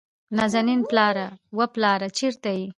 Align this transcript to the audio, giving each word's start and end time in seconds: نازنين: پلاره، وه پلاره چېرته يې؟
نازنين: 0.37 0.81
پلاره، 0.89 1.27
وه 1.57 1.65
پلاره 1.73 2.07
چېرته 2.17 2.49
يې؟ 2.57 2.65